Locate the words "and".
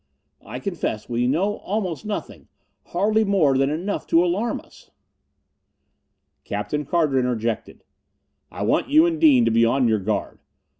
9.05-9.21